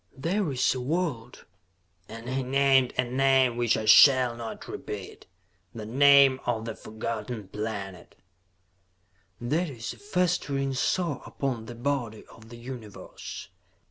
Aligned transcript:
"There 0.17 0.51
is 0.51 0.73
a 0.73 0.81
world" 0.81 1.45
and 2.09 2.27
he 2.27 2.41
named 2.41 2.91
a 2.97 3.03
name 3.03 3.55
which 3.55 3.77
I 3.77 3.85
shall 3.85 4.35
not 4.35 4.67
repeat, 4.67 5.27
the 5.75 5.85
name 5.85 6.39
of 6.47 6.65
the 6.65 6.73
Forgotten 6.75 7.49
Planet 7.49 8.15
"that 9.39 9.69
is 9.69 9.93
a 9.93 9.99
festering 9.99 10.73
sore 10.73 11.21
upon 11.27 11.67
the 11.67 11.75
body 11.75 12.25
of 12.33 12.49
the 12.49 12.57
Universe. 12.57 13.49